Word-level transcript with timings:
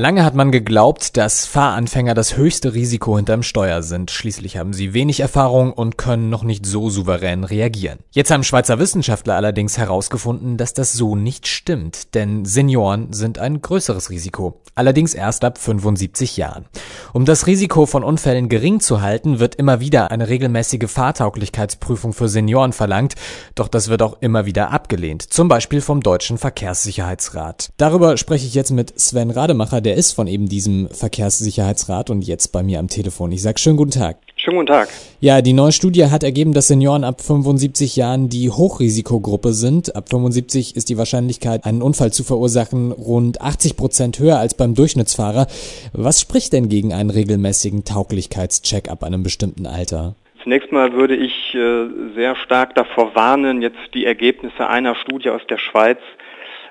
Lange 0.00 0.24
hat 0.24 0.34
man 0.34 0.50
geglaubt, 0.50 1.18
dass 1.18 1.44
Fahranfänger 1.44 2.14
das 2.14 2.38
höchste 2.38 2.72
Risiko 2.72 3.18
hinterm 3.18 3.42
Steuer 3.42 3.82
sind. 3.82 4.10
Schließlich 4.10 4.56
haben 4.56 4.72
sie 4.72 4.94
wenig 4.94 5.20
Erfahrung 5.20 5.74
und 5.74 5.98
können 5.98 6.30
noch 6.30 6.42
nicht 6.42 6.64
so 6.64 6.88
souverän 6.88 7.44
reagieren. 7.44 7.98
Jetzt 8.10 8.30
haben 8.30 8.42
Schweizer 8.42 8.78
Wissenschaftler 8.78 9.34
allerdings 9.34 9.76
herausgefunden, 9.76 10.56
dass 10.56 10.72
das 10.72 10.94
so 10.94 11.16
nicht 11.16 11.46
stimmt, 11.46 12.14
denn 12.14 12.46
Senioren 12.46 13.12
sind 13.12 13.38
ein 13.38 13.60
größeres 13.60 14.08
Risiko. 14.08 14.62
Allerdings 14.74 15.12
erst 15.12 15.44
ab 15.44 15.58
75 15.58 16.38
Jahren. 16.38 16.64
Um 17.12 17.26
das 17.26 17.46
Risiko 17.46 17.84
von 17.84 18.02
Unfällen 18.02 18.48
gering 18.48 18.80
zu 18.80 19.02
halten, 19.02 19.38
wird 19.38 19.56
immer 19.56 19.80
wieder 19.80 20.10
eine 20.10 20.30
regelmäßige 20.30 20.90
Fahrtauglichkeitsprüfung 20.90 22.14
für 22.14 22.30
Senioren 22.30 22.72
verlangt, 22.72 23.16
doch 23.54 23.68
das 23.68 23.88
wird 23.88 24.00
auch 24.00 24.16
immer 24.22 24.46
wieder 24.46 24.70
abgelehnt, 24.70 25.22
zum 25.22 25.48
Beispiel 25.48 25.82
vom 25.82 26.00
Deutschen 26.00 26.38
Verkehrssicherheitsrat. 26.38 27.68
Darüber 27.76 28.16
spreche 28.16 28.46
ich 28.46 28.54
jetzt 28.54 28.70
mit 28.70 28.98
Sven 28.98 29.30
Rademacher, 29.30 29.82
der 29.82 29.89
der 29.90 29.96
ist 29.96 30.12
von 30.12 30.28
eben 30.28 30.48
diesem 30.48 30.88
Verkehrssicherheitsrat 30.88 32.10
und 32.10 32.22
jetzt 32.22 32.52
bei 32.52 32.62
mir 32.62 32.78
am 32.78 32.86
Telefon. 32.86 33.32
Ich 33.32 33.42
sage 33.42 33.58
schönen 33.58 33.76
guten 33.76 33.90
Tag. 33.90 34.18
Schönen 34.36 34.58
guten 34.58 34.68
Tag. 34.68 34.88
Ja, 35.18 35.42
die 35.42 35.52
neue 35.52 35.72
Studie 35.72 36.04
hat 36.04 36.22
ergeben, 36.22 36.52
dass 36.52 36.68
Senioren 36.68 37.02
ab 37.02 37.20
75 37.20 37.96
Jahren 37.96 38.28
die 38.28 38.50
Hochrisikogruppe 38.50 39.52
sind. 39.52 39.96
Ab 39.96 40.08
75 40.08 40.76
ist 40.76 40.90
die 40.90 40.96
Wahrscheinlichkeit, 40.96 41.64
einen 41.64 41.82
Unfall 41.82 42.12
zu 42.12 42.22
verursachen, 42.22 42.92
rund 42.92 43.40
80 43.40 43.76
Prozent 43.76 44.20
höher 44.20 44.38
als 44.38 44.54
beim 44.54 44.76
Durchschnittsfahrer. 44.76 45.48
Was 45.92 46.20
spricht 46.20 46.52
denn 46.52 46.68
gegen 46.68 46.92
einen 46.92 47.10
regelmäßigen 47.10 47.84
Tauglichkeitscheck 47.84 48.88
ab 48.88 49.02
einem 49.02 49.24
bestimmten 49.24 49.66
Alter? 49.66 50.14
Zunächst 50.44 50.70
mal 50.70 50.92
würde 50.92 51.16
ich 51.16 51.52
äh, 51.52 52.14
sehr 52.14 52.36
stark 52.36 52.76
davor 52.76 53.16
warnen, 53.16 53.60
jetzt 53.60 53.92
die 53.92 54.06
Ergebnisse 54.06 54.68
einer 54.68 54.94
Studie 54.94 55.30
aus 55.30 55.42
der 55.50 55.58
Schweiz 55.58 55.98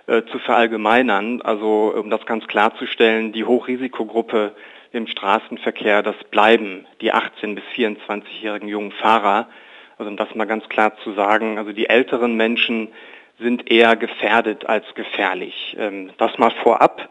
äh, 0.10 0.26
zu 0.32 0.40
verallgemeinern. 0.40 1.42
Also 1.42 1.94
um 1.96 2.10
das 2.10 2.26
ganz 2.26 2.48
klarzustellen, 2.48 3.32
die 3.32 3.46
Hochrisikogruppe 3.46 4.54
im 4.92 5.06
Straßenverkehr, 5.06 6.02
das 6.02 6.16
bleiben 6.32 6.88
die 7.00 7.12
18 7.12 7.54
bis 7.54 7.64
24-jährigen 7.76 8.68
jungen 8.68 8.92
Fahrer. 8.92 9.48
Also 9.98 10.10
um 10.10 10.18
das 10.18 10.34
mal 10.34 10.46
ganz 10.46 10.68
klar 10.68 10.94
zu 11.04 11.14
sagen, 11.14 11.60
also 11.60 11.74
die 11.74 11.90
älteren 11.90 12.36
Menschen 12.36 12.88
sind 13.40 13.70
eher 13.72 13.96
gefährdet 13.96 14.66
als 14.66 14.86
gefährlich. 14.96 15.78
Ähm, 15.80 16.10
das 16.18 16.38
mal 16.40 16.52
vorab. 16.64 17.08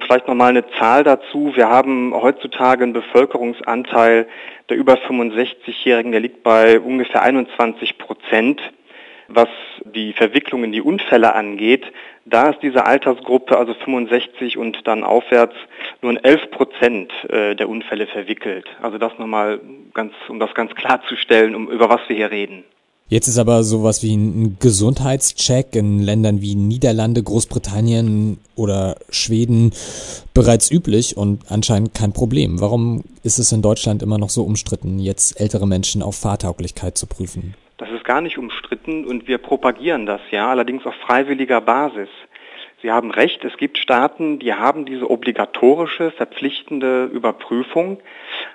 Vielleicht 0.00 0.26
nochmal 0.26 0.50
eine 0.50 0.68
Zahl 0.78 1.04
dazu. 1.04 1.52
Wir 1.54 1.68
haben 1.68 2.12
heutzutage 2.12 2.82
einen 2.82 2.92
Bevölkerungsanteil 2.92 4.26
der 4.68 4.76
über 4.76 4.94
65-Jährigen, 4.94 6.12
der 6.12 6.20
liegt 6.20 6.42
bei 6.42 6.80
ungefähr 6.80 7.22
21 7.22 7.98
Prozent 7.98 8.60
was 9.34 9.48
die 9.84 10.12
Verwicklung 10.12 10.64
in 10.64 10.72
die 10.72 10.82
Unfälle 10.82 11.34
angeht, 11.34 11.84
da 12.24 12.50
ist 12.50 12.60
diese 12.62 12.84
Altersgruppe, 12.84 13.56
also 13.56 13.74
65 13.74 14.56
und 14.56 14.86
dann 14.86 15.02
aufwärts, 15.04 15.54
nur 16.00 16.12
in 16.12 16.22
11 16.22 16.50
Prozent 16.50 17.12
äh, 17.28 17.56
der 17.56 17.68
Unfälle 17.68 18.06
verwickelt. 18.06 18.66
Also 18.80 18.98
das 18.98 19.12
nochmal 19.18 19.60
ganz, 19.94 20.12
um 20.28 20.38
das 20.38 20.54
ganz 20.54 20.74
klarzustellen, 20.74 21.54
um 21.54 21.68
über 21.68 21.88
was 21.88 22.00
wir 22.08 22.16
hier 22.16 22.30
reden. 22.30 22.64
Jetzt 23.08 23.28
ist 23.28 23.36
aber 23.36 23.62
sowas 23.62 24.02
wie 24.02 24.16
ein 24.16 24.56
Gesundheitscheck 24.58 25.76
in 25.76 25.98
Ländern 25.98 26.40
wie 26.40 26.54
Niederlande, 26.54 27.22
Großbritannien 27.22 28.38
oder 28.54 28.96
Schweden 29.10 29.72
bereits 30.32 30.70
üblich 30.70 31.18
und 31.18 31.42
anscheinend 31.50 31.92
kein 31.92 32.14
Problem. 32.14 32.60
Warum 32.62 33.04
ist 33.22 33.38
es 33.38 33.52
in 33.52 33.60
Deutschland 33.60 34.02
immer 34.02 34.16
noch 34.16 34.30
so 34.30 34.44
umstritten, 34.44 34.98
jetzt 34.98 35.38
ältere 35.38 35.68
Menschen 35.68 36.00
auf 36.00 36.16
Fahrtauglichkeit 36.16 36.96
zu 36.96 37.06
prüfen? 37.06 37.54
Das 37.82 37.90
ist 37.90 38.04
gar 38.04 38.20
nicht 38.20 38.38
umstritten 38.38 39.04
und 39.04 39.26
wir 39.26 39.38
propagieren 39.38 40.06
das 40.06 40.20
ja, 40.30 40.46
allerdings 40.46 40.86
auf 40.86 40.94
freiwilliger 41.04 41.60
Basis. 41.60 42.08
Sie 42.80 42.92
haben 42.92 43.10
recht, 43.10 43.44
es 43.44 43.56
gibt 43.56 43.76
Staaten, 43.76 44.38
die 44.38 44.54
haben 44.54 44.84
diese 44.84 45.10
obligatorische, 45.10 46.12
verpflichtende 46.12 47.06
Überprüfung. 47.06 47.98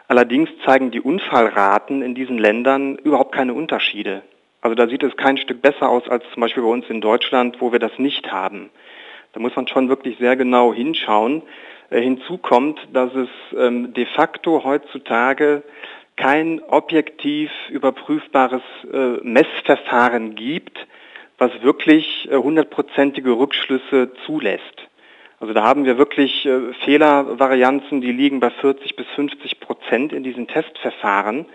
Allerdings 0.07 0.49
zeigen 0.63 0.91
die 0.91 1.01
Unfallraten 1.01 2.03
in 2.03 2.15
diesen 2.15 2.37
Ländern 2.37 2.95
überhaupt 2.95 3.33
keine 3.35 3.53
Unterschiede. 3.53 4.21
Also 4.61 4.75
da 4.75 4.87
sieht 4.87 5.03
es 5.03 5.17
kein 5.17 5.35
Stück 5.35 5.61
besser 5.61 5.89
aus 5.89 6.07
als 6.07 6.23
zum 6.33 6.39
Beispiel 6.39 6.63
bei 6.63 6.69
uns 6.69 6.85
in 6.87 7.01
Deutschland, 7.01 7.59
wo 7.59 7.73
wir 7.73 7.79
das 7.79 7.99
nicht 7.99 8.31
haben. 8.31 8.69
Da 9.33 9.41
muss 9.41 9.57
man 9.57 9.67
schon 9.67 9.89
wirklich 9.89 10.17
sehr 10.19 10.37
genau 10.37 10.73
hinschauen. 10.73 11.41
Äh, 11.89 11.99
hinzu 12.01 12.37
kommt, 12.37 12.79
dass 12.93 13.13
es 13.13 13.29
ähm, 13.57 13.93
de 13.93 14.05
facto 14.05 14.63
heutzutage 14.63 15.63
kein 16.17 16.61
objektiv 16.63 17.51
überprüfbares 17.69 18.63
äh, 18.91 19.23
Messverfahren 19.23 20.35
gibt, 20.35 20.85
was 21.37 21.51
wirklich 21.61 22.27
äh, 22.29 22.35
hundertprozentige 22.35 23.31
Rückschlüsse 23.31 24.11
zulässt. 24.25 24.87
Also 25.39 25.53
da 25.53 25.63
haben 25.63 25.85
wir 25.85 25.99
wirklich 25.99 26.45
äh, 26.45 26.73
Fehlervarianzen, 26.83 28.01
die 28.01 28.11
liegen 28.11 28.39
bei 28.39 28.49
40 28.49 28.95
bis 28.95 29.05
50 29.15 29.59
Prozent 29.59 30.11
in 30.11 30.23
diesen 30.23 30.47
Testverfahren. 30.47 31.45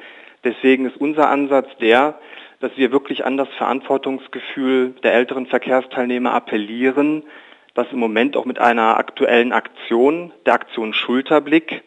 Deswegen 0.44 0.86
ist 0.86 0.96
unser 0.96 1.28
Ansatz 1.28 1.68
der, 1.80 2.18
dass 2.60 2.70
wir 2.76 2.92
wirklich 2.92 3.24
an 3.24 3.36
das 3.36 3.48
Verantwortungsgefühl 3.58 4.94
der 5.02 5.14
älteren 5.14 5.46
Verkehrsteilnehmer 5.46 6.32
appellieren, 6.32 7.24
dass 7.74 7.90
im 7.90 7.98
Moment 7.98 8.36
auch 8.36 8.44
mit 8.44 8.60
einer 8.60 8.98
aktuellen 8.98 9.52
Aktion, 9.52 10.32
der 10.46 10.54
Aktion 10.54 10.92
Schulterblick, 10.92 11.82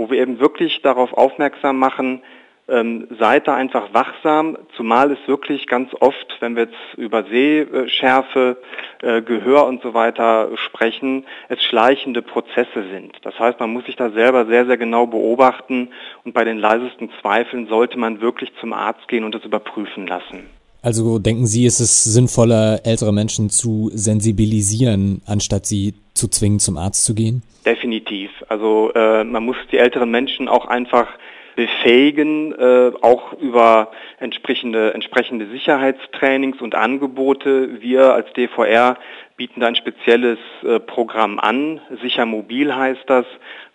wo 0.00 0.10
wir 0.10 0.18
eben 0.18 0.40
wirklich 0.40 0.80
darauf 0.80 1.12
aufmerksam 1.12 1.78
machen, 1.78 2.22
ähm, 2.70 3.06
seid 3.18 3.46
da 3.46 3.54
einfach 3.54 3.92
wachsam, 3.92 4.56
zumal 4.76 5.12
es 5.12 5.18
wirklich 5.26 5.66
ganz 5.66 5.90
oft, 6.00 6.38
wenn 6.40 6.56
wir 6.56 6.64
jetzt 6.64 6.96
über 6.96 7.24
Sehschärfe, 7.24 8.56
äh, 9.02 9.20
Gehör 9.20 9.66
und 9.66 9.82
so 9.82 9.92
weiter 9.92 10.48
sprechen, 10.56 11.26
es 11.50 11.62
schleichende 11.62 12.22
Prozesse 12.22 12.88
sind. 12.90 13.12
Das 13.24 13.38
heißt, 13.38 13.60
man 13.60 13.74
muss 13.74 13.84
sich 13.84 13.96
da 13.96 14.08
selber 14.10 14.46
sehr, 14.46 14.64
sehr 14.64 14.78
genau 14.78 15.06
beobachten 15.06 15.90
und 16.24 16.32
bei 16.32 16.44
den 16.44 16.58
leisesten 16.58 17.10
Zweifeln 17.20 17.66
sollte 17.66 17.98
man 17.98 18.22
wirklich 18.22 18.50
zum 18.58 18.72
Arzt 18.72 19.06
gehen 19.06 19.24
und 19.24 19.34
das 19.34 19.44
überprüfen 19.44 20.06
lassen. 20.06 20.48
Also 20.82 21.18
denken 21.18 21.46
Sie, 21.46 21.66
ist 21.66 21.80
es 21.80 22.04
sinnvoller, 22.04 22.80
ältere 22.84 23.12
Menschen 23.12 23.50
zu 23.50 23.90
sensibilisieren, 23.92 25.20
anstatt 25.26 25.66
sie 25.66 25.92
zu 26.20 26.28
zwingen, 26.28 26.60
zum 26.60 26.76
Arzt 26.76 27.04
zu 27.04 27.14
gehen? 27.14 27.42
Definitiv. 27.64 28.30
Also 28.48 28.92
äh, 28.94 29.24
man 29.24 29.44
muss 29.44 29.56
die 29.72 29.78
älteren 29.78 30.10
Menschen 30.10 30.48
auch 30.48 30.66
einfach 30.66 31.08
befähigen, 31.56 32.52
äh, 32.52 32.92
auch 33.00 33.32
über 33.34 33.90
entsprechende, 34.18 34.94
entsprechende 34.94 35.46
Sicherheitstrainings 35.48 36.60
und 36.60 36.74
Angebote. 36.74 37.80
Wir 37.82 38.14
als 38.14 38.32
DVR 38.34 38.96
bieten 39.36 39.60
da 39.60 39.66
ein 39.66 39.76
spezielles 39.76 40.38
äh, 40.62 40.78
Programm 40.78 41.38
an. 41.38 41.80
Sicher 42.02 42.26
mobil 42.26 42.74
heißt 42.74 43.04
das, 43.06 43.26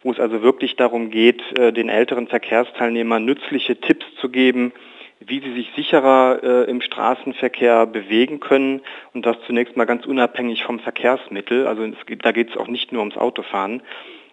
wo 0.03 0.11
es 0.11 0.19
also 0.19 0.41
wirklich 0.41 0.75
darum 0.75 1.09
geht, 1.09 1.41
äh, 1.59 1.73
den 1.73 1.89
älteren 1.89 2.27
Verkehrsteilnehmern 2.27 3.25
nützliche 3.25 3.79
Tipps 3.79 4.05
zu 4.21 4.29
geben, 4.29 4.71
wie 5.19 5.39
sie 5.39 5.53
sich 5.53 5.71
sicherer 5.75 6.39
äh, 6.43 6.69
im 6.69 6.81
Straßenverkehr 6.81 7.85
bewegen 7.85 8.39
können 8.39 8.81
und 9.13 9.25
das 9.25 9.37
zunächst 9.47 9.77
mal 9.77 9.85
ganz 9.85 10.05
unabhängig 10.05 10.63
vom 10.63 10.79
Verkehrsmittel. 10.79 11.67
Also 11.67 11.87
geht, 12.05 12.25
da 12.25 12.31
geht 12.31 12.49
es 12.49 12.57
auch 12.57 12.67
nicht 12.67 12.91
nur 12.91 13.01
ums 13.01 13.17
Autofahren. 13.17 13.81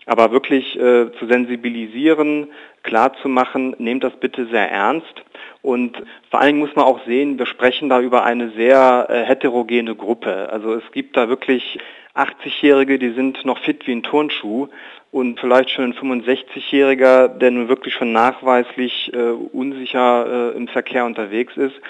Aber 0.07 0.33
wirklich 0.33 0.77
äh, 0.77 1.13
zu 1.19 1.27
sensibilisieren, 1.29 2.49
klar 2.83 3.15
zu 3.23 3.29
machen, 3.29 3.77
nehmt 3.79 4.03
das 4.03 4.15
bitte 4.19 4.47
sehr 4.47 4.69
ernst. 4.69 5.23
Und 5.63 6.03
vor 6.29 6.41
allen 6.41 6.55
Dingen 6.55 6.67
muss 6.67 6.75
man 6.75 6.85
auch 6.85 7.05
sehen, 7.07 7.39
wir 7.39 7.47
sprechen 7.47 7.89
da 7.89 8.01
über 8.01 8.25
eine 8.25 8.51
sehr 8.51 9.07
äh, 9.09 9.23
heterogene 9.25 9.95
Gruppe. 9.95 10.51
Also 10.51 10.75
es 10.75 10.91
gibt 10.93 11.17
da 11.17 11.29
wirklich 11.29 11.79
80-Jährige, 12.15 12.99
die 12.99 13.11
sind 13.11 13.45
noch 13.45 13.59
fit 13.59 13.87
wie 13.87 13.93
ein 13.93 14.03
Turnschuh 14.03 14.69
und 15.13 15.39
vielleicht 15.39 15.71
schon 15.71 15.85
ein 15.85 15.95
65-Jähriger, 15.95 17.29
der 17.29 17.51
nun 17.53 17.69
wirklich 17.69 17.95
schon 17.95 18.13
nachweislich 18.13 19.13
äh, 19.15 19.31
unsicher 19.31 20.53
äh, 20.53 20.57
im 20.57 20.67
Verkehr 20.67 21.05
unterwegs 21.05 21.57
ist. 21.57 21.81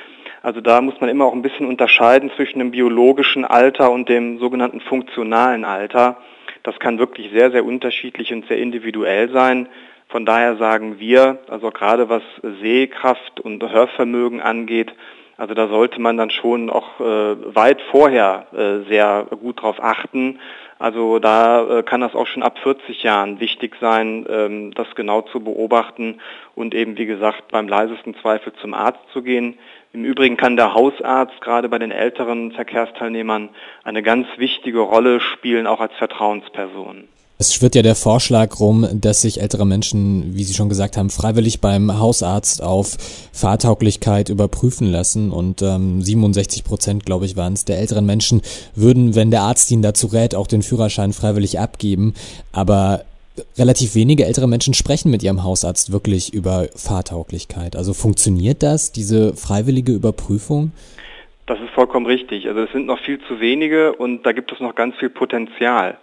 Also 0.43 0.61
da 0.61 0.81
muss 0.81 1.01
man 1.01 1.09
immer 1.09 1.25
auch 1.25 1.33
ein 1.33 1.43
bisschen 1.43 1.67
unterscheiden 1.67 2.31
zwischen 2.37 2.59
dem 2.59 2.73
biologischen 2.73 3.45
Alter 3.45 3.91
und 3.91 4.09
dem 4.09 4.39
sogenannten 4.39 4.81
funktionalen 4.81 5.65
Alter. 5.65 6.19
Das 6.63 6.79
kann 6.79 6.99
wirklich 6.99 7.31
sehr, 7.33 7.51
sehr 7.53 7.65
unterschiedlich 7.65 8.33
und 8.33 8.47
sehr 8.47 8.59
individuell 8.59 9.31
sein. 9.31 9.69
Von 10.13 10.27
daher 10.27 10.57
sagen 10.57 11.01
wir, 11.01 11.39
also 11.49 11.71
gerade 11.71 12.11
was 12.11 12.23
Sehkraft 12.61 13.41
und 13.41 13.63
Hörvermögen 13.63 14.43
angeht, 14.43 14.93
also 15.39 15.55
da 15.55 15.69
sollte 15.69 16.03
man 16.03 16.19
dann 16.19 16.31
schon 16.31 16.69
auch 16.69 17.01
äh, 17.01 17.55
weit 17.55 17.81
vorher 17.91 18.47
äh, 18.53 18.87
sehr 18.89 19.27
gut 19.31 19.63
drauf 19.63 19.83
achten. 19.83 20.39
Also 20.79 21.19
da 21.19 21.79
äh, 21.79 21.83
kann 21.83 22.03
das 22.03 22.15
auch 22.15 22.27
schon 22.27 22.43
ab 22.43 22.59
40 22.59 23.03
Jahren 23.03 23.41
wichtig 23.41 23.75
sein, 23.81 24.27
ähm, 24.29 24.75
das 24.75 24.95
genau 24.95 25.23
zu 25.23 25.41
beobachten 25.41 26.21
und 26.55 26.75
eben, 26.75 26.99
wie 26.99 27.07
gesagt, 27.07 27.49
beim 27.51 27.67
leisesten 27.67 28.15
Zweifel 28.17 28.53
zum 28.61 28.75
Arzt 28.75 29.01
zu 29.15 29.23
gehen. 29.23 29.59
Im 29.95 30.05
Übrigen 30.05 30.37
kann 30.37 30.57
der 30.57 30.75
Hausarzt 30.75 31.41
gerade 31.41 31.71
bei 31.71 31.79
den 31.79 31.91
älteren 31.91 32.53
Verkehrsteilnehmern 32.53 33.49
eine 33.83 34.03
ganz 34.03 34.27
wichtige 34.37 34.81
Rolle 34.81 35.21
spielen, 35.21 35.67
auch 35.67 35.81
als 35.81 35.95
Vertrauensperson. 35.95 37.09
Es 37.39 37.55
schwirrt 37.55 37.75
ja 37.75 37.83
der 37.83 37.97
Vorschlag 37.97 38.61
rum, 38.61 38.87
dass 38.93 39.23
sich 39.23 39.41
ältere 39.41 39.67
Menschen, 39.67 40.37
wie 40.37 40.45
Sie 40.45 40.55
schon 40.55 40.69
gesagt 40.69 40.97
haben, 40.97 41.11
freiwillig 41.11 41.61
beim 41.61 41.99
Hausarzt 41.99 42.63
auf 42.63 42.97
Fahrtauglichkeit 43.33 44.29
überprüfen 44.29 44.87
lassen. 44.87 45.33
Und 45.33 45.61
ähm, 45.61 46.03
67 46.03 46.63
Prozent, 46.63 47.05
glaube 47.05 47.27
ich, 47.27 47.37
waren 47.37 47.55
es, 47.55 47.65
der 47.65 47.79
älteren 47.79 48.07
Menschen 48.07 48.43
würden, 48.77 49.17
wenn 49.17 49.33
der 49.33 49.43
Arzt 49.43 49.71
ihnen 49.73 49.83
dazu 49.83 50.07
rät, 50.07 50.37
auch 50.37 50.47
den 50.47 50.63
Führerschein 50.63 51.13
freiwillig 51.13 51.59
abgeben. 51.59 52.15
Aber 52.53 53.05
relativ 53.59 53.95
wenige 53.95 54.25
ältere 54.25 54.47
Menschen 54.47 54.75
sprechen 54.75 55.11
mit 55.11 55.23
ihrem 55.23 55.43
Hausarzt 55.43 55.93
wirklich 55.93 56.33
über 56.33 56.69
Fahrtauglichkeit. 56.75 57.77
Also 57.77 57.95
funktioniert 57.95 58.63
das, 58.63 58.93
diese 58.93 59.35
freiwillige 59.35 59.93
Überprüfung? 59.93 60.73
Das 61.47 61.59
ist 61.61 61.71
vollkommen 61.71 62.07
richtig. 62.07 62.49
Also 62.49 62.61
es 62.61 62.73
sind 62.73 62.87
noch 62.87 63.01
viel 63.01 63.19
zu 63.27 63.41
wenige 63.41 63.95
und 63.95 64.25
da 64.25 64.33
gibt 64.33 64.53
es 64.53 64.61
noch 64.61 64.75
ganz 64.75 64.97
viel 64.97 65.11
Potenzial. 65.11 65.99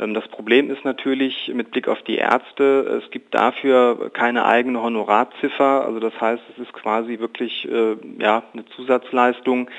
Ähm, 0.00 0.14
das 0.14 0.26
Problem 0.28 0.70
ist 0.70 0.84
natürlich 0.84 1.50
mit 1.54 1.70
Blick 1.70 1.86
auf 1.86 2.02
die 2.02 2.16
Ärzte, 2.16 3.02
es 3.04 3.10
gibt 3.10 3.34
dafür 3.34 4.10
keine 4.12 4.44
eigene 4.44 4.82
Honorarziffer. 4.82 5.84
Also 5.84 6.00
das 6.00 6.18
heißt, 6.20 6.42
es 6.54 6.62
ist 6.62 6.72
quasi 6.72 7.18
wirklich 7.18 7.68
äh, 7.70 7.96
ja, 8.18 8.42
eine 8.52 8.64
Zusatzleistung. 8.76 9.70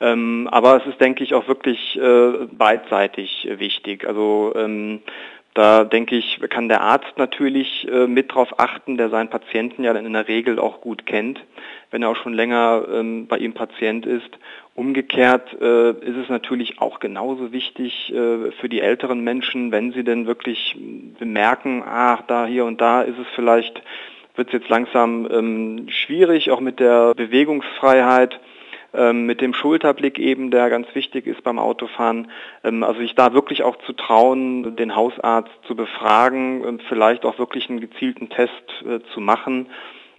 Ähm, 0.00 0.48
aber 0.50 0.76
es 0.76 0.86
ist, 0.86 1.00
denke 1.00 1.24
ich, 1.24 1.34
auch 1.34 1.48
wirklich 1.48 1.98
äh, 1.98 2.46
beidseitig 2.52 3.48
wichtig. 3.58 4.06
Also 4.06 4.52
ähm, 4.54 5.00
da 5.54 5.82
denke 5.82 6.14
ich, 6.14 6.38
kann 6.50 6.68
der 6.68 6.82
Arzt 6.82 7.16
natürlich 7.16 7.88
äh, 7.90 8.06
mit 8.06 8.30
darauf 8.30 8.60
achten, 8.60 8.96
der 8.96 9.10
seinen 9.10 9.28
Patienten 9.28 9.82
ja 9.82 9.92
dann 9.92 10.06
in 10.06 10.12
der 10.12 10.28
Regel 10.28 10.60
auch 10.60 10.80
gut 10.80 11.04
kennt, 11.04 11.40
wenn 11.90 12.02
er 12.02 12.10
auch 12.10 12.16
schon 12.16 12.32
länger 12.32 12.84
ähm, 12.92 13.26
bei 13.26 13.38
ihm 13.38 13.54
Patient 13.54 14.06
ist. 14.06 14.30
Umgekehrt 14.76 15.60
äh, 15.60 15.90
ist 15.90 16.16
es 16.16 16.28
natürlich 16.28 16.80
auch 16.80 17.00
genauso 17.00 17.50
wichtig 17.50 18.14
äh, 18.14 18.52
für 18.52 18.68
die 18.68 18.80
älteren 18.80 19.24
Menschen, 19.24 19.72
wenn 19.72 19.90
sie 19.90 20.04
denn 20.04 20.28
wirklich 20.28 20.76
bemerken, 21.18 21.82
ach, 21.84 22.22
da, 22.28 22.46
hier 22.46 22.64
und 22.64 22.80
da 22.80 23.02
ist 23.02 23.18
es 23.18 23.26
vielleicht, 23.34 23.82
wird 24.36 24.48
es 24.48 24.52
jetzt 24.52 24.68
langsam 24.68 25.26
ähm, 25.28 25.86
schwierig, 25.88 26.52
auch 26.52 26.60
mit 26.60 26.78
der 26.78 27.14
Bewegungsfreiheit 27.16 28.38
mit 29.12 29.42
dem 29.42 29.52
Schulterblick 29.52 30.18
eben, 30.18 30.50
der 30.50 30.70
ganz 30.70 30.86
wichtig 30.94 31.26
ist 31.26 31.42
beim 31.42 31.58
Autofahren. 31.58 32.30
Ähm, 32.64 32.82
also 32.82 33.00
sich 33.00 33.14
da 33.14 33.34
wirklich 33.34 33.62
auch 33.62 33.76
zu 33.84 33.92
trauen, 33.92 34.76
den 34.76 34.96
Hausarzt 34.96 35.52
zu 35.66 35.76
befragen, 35.76 36.64
ähm, 36.66 36.80
vielleicht 36.88 37.24
auch 37.24 37.38
wirklich 37.38 37.68
einen 37.68 37.80
gezielten 37.80 38.30
Test 38.30 38.52
äh, 38.86 39.00
zu 39.12 39.20
machen, 39.20 39.66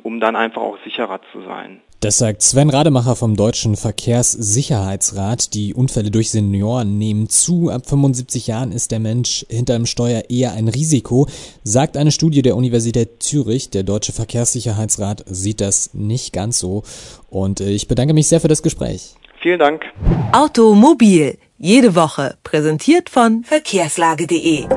um 0.04 0.19
dann 0.19 0.36
einfach 0.36 0.62
auch 0.62 0.77
sicherer 0.83 1.19
zu 1.31 1.42
sein. 1.42 1.81
Das 2.01 2.18
sagt 2.18 2.42
Sven 2.42 2.69
Rademacher 2.69 3.18
vom 3.18 3.36
Deutschen 3.36 3.75
Verkehrssicherheitsrat. 3.75 5.54
Die 5.54 5.74
Unfälle 5.74 6.12
durch 6.12 6.31
Senioren 6.31 6.98
nehmen 6.98 7.28
zu. 7.28 7.69
Ab 7.69 7.90
75 7.90 8.48
Jahren 8.48 8.72
ist 8.72 8.92
der 8.92 9.01
Mensch 9.01 9.46
hinter 9.50 9.74
dem 9.74 9.86
Steuer 9.86 10.24
eher 10.30 10.54
ein 10.54 10.69
Risiko, 10.69 11.28
sagt 11.63 11.98
eine 11.98 12.12
Studie 12.12 12.42
der 12.42 12.56
Universität 12.56 13.22
Zürich. 13.22 13.69
Der 13.69 13.84
Deutsche 13.84 14.13
Verkehrssicherheitsrat 14.13 15.25
sieht 15.28 15.60
das 15.60 15.94
nicht 15.94 16.31
ganz 16.31 16.60
so. 16.60 16.84
Und 17.30 17.60
äh, 17.60 17.72
ich 17.72 17.90
bedanke 17.90 18.13
mich 18.13 18.30
sehr 18.30 18.40
für 18.40 18.48
das 18.48 18.63
Gespräch. 18.63 19.16
Vielen 19.42 19.60
Dank. 19.60 19.84
Automobil. 20.31 21.38
Jede 21.57 21.95
Woche. 21.95 22.38
Präsentiert 22.45 23.10
von 23.10 23.44
verkehrslage.de. 23.44 24.68